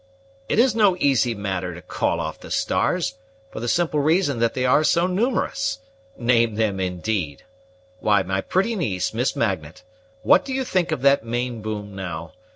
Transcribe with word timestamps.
it 0.49 0.57
is 0.57 0.73
no 0.73 0.97
easy 0.97 1.35
matter 1.35 1.75
to 1.75 1.81
call 1.83 2.19
off 2.19 2.39
the 2.39 2.49
stars, 2.49 3.19
for 3.51 3.59
the 3.59 3.67
simple 3.67 3.99
reason 3.99 4.39
that 4.39 4.55
they 4.55 4.65
are 4.65 4.83
so 4.83 5.05
numerous. 5.05 5.77
Name 6.17 6.55
them, 6.55 6.79
indeed! 6.79 7.43
Why, 7.99 8.23
my 8.23 8.41
pretty 8.41 8.75
niece, 8.75 9.13
Miss 9.13 9.35
Magnet, 9.35 9.83
what 10.23 10.43
do 10.43 10.55
you 10.55 10.63
think 10.65 10.91
of 10.91 11.03
that 11.03 11.23
main 11.23 11.61
boom 11.61 11.93
now? 11.93 12.33